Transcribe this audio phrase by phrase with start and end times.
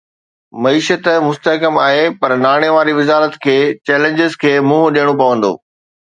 [0.65, 3.55] معيشت مستحڪم آهي پر ناڻي واري وزارت کي
[3.91, 5.55] چئلينجز کي منهن ڏيڻو پوندو